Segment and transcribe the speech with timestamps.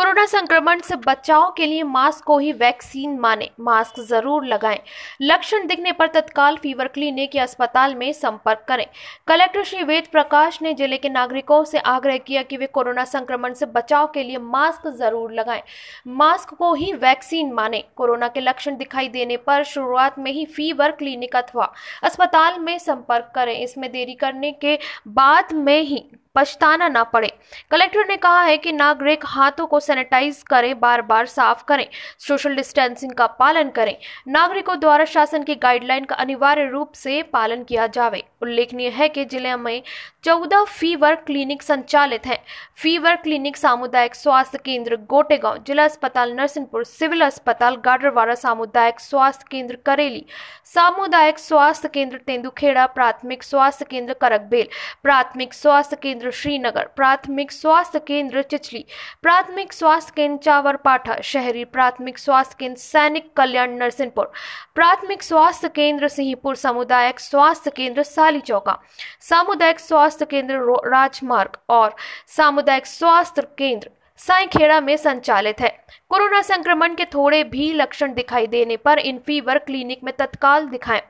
[0.00, 4.78] Corona संक्रमण से बचाव के लिए मास्क को ही वैक्सीन माने। मास्क ज़रूर लगाएँ।
[5.22, 8.84] लक्षण दिखने पर तत्काल फीवर क्लिनिक या अस्पताल में संपर्क करें।
[9.28, 13.54] कलेक्टर श्री वेद प्रकाश ने ज़िले के नागरिकों से आग्रह किया कि वे कोरोना संक्रमण
[13.54, 15.62] से बचाव के लिए मास्क ज़रूर लगाएँ।
[16.08, 20.90] मास्क को ही वैक्सीन माने। कोरोना के लक्षण दिखाई देने पर शुरुआत में ही फीवर
[20.92, 21.72] क्लिनिक अथवा
[22.02, 24.78] अस्पताल में संपर्क करें। इसमें देरी करने के
[25.10, 26.04] बाद में ही
[26.34, 27.32] पछताना ना पड़े।
[27.70, 31.86] कलेक्टर ने कहा है कि नागरिक हाथों को सैनिटाइज करें बार बार साफ़ करें,
[32.18, 33.96] सोशल डिस्टेंसिंग का पालन करें।
[34.28, 39.24] नागरिकों द्वारा शासन की गाइडलाइन का अनिवार्य रूप से पालन किया जावे। उल्लेखनीय है कि
[39.24, 39.82] ज़िले में
[40.24, 42.38] चौदह फीवर क्लिनिक संचालित हैं।
[42.76, 49.78] फीवर क्लिनिक सामुदायिक स्वास्थ्य केंद्र गोटेगांव, जिला अस्पताल नरसिंहपुर, सिविल अस्पताल गाडरवाड़ा सामुदायिक स्वास्थ्य केंद्र
[49.86, 50.24] करेली,
[50.64, 54.68] सामुदायिक स्वास्थ्य केंद्र तेंदुखेड़ा, प्राथमिक स्वास्थ्य केंद्र करकबेल,
[55.02, 58.84] प्राथमिक स्वास्थ्य केंद्र श्रीनगर, प्राथमिक स्वास्थ्य केंद्र चिचली,
[59.22, 64.32] प्राथमिक स्वास्थ्य केंद्र चावर पाठा शहरी, प्राथमिक स्वास्थ्य केंद्र सैनिक कल्याण नरसिंहपुर,
[64.74, 68.78] प्राथमिक स्वास्थ्य केंद्र सिंहपुर सामुदायिक स्वास्थ्य केंद्र साली चौका,
[69.20, 70.54] सामुदायिक स्वास्थ्य केंद्र
[70.86, 71.96] राजमार्ग और
[72.28, 73.90] सामुदायिक स्वास्थ्य केंद्र
[74.20, 75.68] साईखेड़ा में संचालित है।
[76.10, 81.00] कोरोना संक्रमण के थोड़े भी लक्षण दिखाई देने पर इन फीवर क्लिनिक में तत्काल दिखाएँ।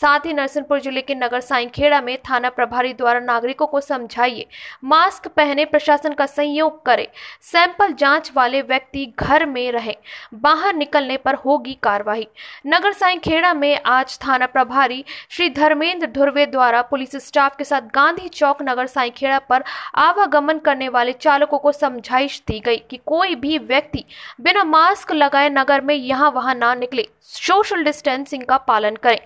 [0.00, 4.46] साथ ही नरसिंहपुर ज़िले के नगर साईखेड़ा में थाना प्रभारी द्वारा नागरिकों को समझाइए,
[4.84, 7.08] मास्क पहने प्रशासन का सहयोग करे,
[7.42, 9.96] सैंपल जाँच वाले व्यक्ति घर में रहे,
[10.34, 12.26] बाहर निकलने पर होगी कार्रवाई।
[12.66, 18.28] नगर साईखेड़ा में आज थाना प्रभारी श्री धर्मेंद्र धुर्वे द्वारा पुलिस स्टाफ के साथ गांधी
[18.30, 19.64] चौक नगर साईखेड़ा पर
[19.98, 24.04] आवागमन करने वाले चालकों को समझाइश दी गई कि कोई भी व्यक्ति
[24.40, 29.18] बिना मास्क लगाए नगर में यहाँ वहाँ ना निकले। सोशल डिस्टेंसिंग का पालन करें।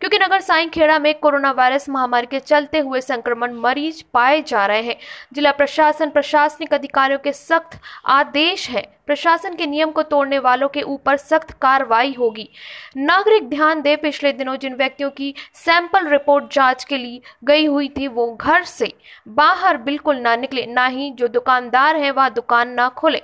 [0.00, 4.66] क्योंकि नगर साई खेड़ा में कोरोना वायरस महामारी के चलते हुए संक्रमण मरीज़ पाए जा
[4.66, 4.96] रहे हैं।
[5.32, 10.82] जिला प्रशासन, प्रशासनिक अधिकारियों के सख्त आदेश है। प्रशासन के नियम को तोड़ने वालों के
[10.82, 12.48] ऊपर सख्त कार्रवाई होगी।
[12.96, 17.88] नागरिक ध्यान दे, पिछले दिनों जिन व्यक्तियों की सैंपल रिपोर्ट जाँच के लिए गई हुई
[17.88, 18.92] थी, वो घर से
[19.28, 23.22] बाहर बिल्कुल ना निकले। ना ही जो दुकानदार है, वह दुकान ना खोले।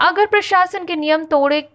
[0.00, 1.68] अगर प्रशासन के नियम तोड़े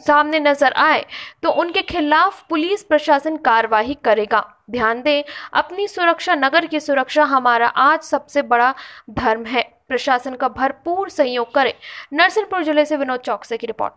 [0.00, 1.04] सामने नज़र आए
[1.42, 7.66] तो उनके खिलाफ पुलिस प्रशासन कार्रवाई करेगा। ध्यान दें, अपनी सुरक्षा, नगर की सुरक्षा हमारा
[7.68, 8.74] आज सबसे बड़ा
[9.10, 11.72] धर्म है। प्रशासन का भरपूर सहयोग करें।
[12.12, 13.92] नरसिंहपुर ज़िले से विनोद चौकसे की रिपोर्ट।